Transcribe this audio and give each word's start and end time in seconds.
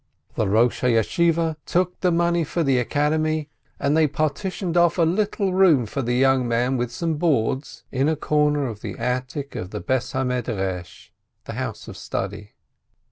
The 0.33 0.47
Eosh 0.47 0.79
ha 0.79 0.87
Yeshiveh 0.87 1.57
took 1.67 1.99
the 1.99 2.09
money 2.11 2.43
for 2.43 2.63
the 2.63 2.79
Academy, 2.79 3.51
and 3.79 3.95
they 3.95 4.07
partitioned 4.07 4.75
off 4.75 4.97
a 4.97 5.03
little 5.03 5.53
room 5.53 5.85
for 5.85 6.01
the 6.01 6.15
young 6.15 6.47
man 6.47 6.75
with 6.75 6.91
some 6.91 7.17
boards, 7.17 7.83
in 7.91 8.09
a 8.09 8.15
corner 8.15 8.65
of 8.65 8.81
the 8.81 8.97
attic 8.97 9.55
of 9.55 9.69
the 9.69 10.73
house 11.45 11.87
of 11.87 11.97
study. 11.97 12.53